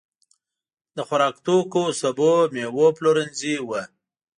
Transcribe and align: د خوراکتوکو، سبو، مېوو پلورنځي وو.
د 0.95 0.97
خوراکتوکو، 1.07 1.83
سبو، 2.01 2.31
مېوو 2.53 2.85
پلورنځي 2.97 3.55
وو. 3.61 3.81